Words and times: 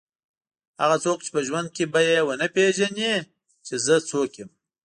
هغه 0.81 0.97
څوک 1.05 1.17
چې 1.25 1.29
په 1.35 1.41
ژوند 1.47 1.67
کې 1.75 1.83
به 1.93 1.99
یې 2.09 2.19
ونه 2.25 2.47
پېژني 2.55 3.13
چې 3.65 3.73
زه 3.85 3.95
څوک 4.09 4.31
یم. 4.39 4.49